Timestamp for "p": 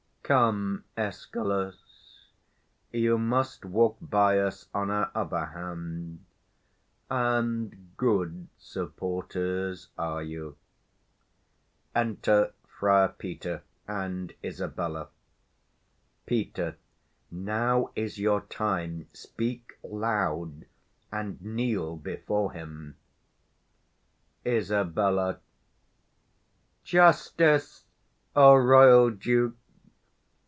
16.53-16.73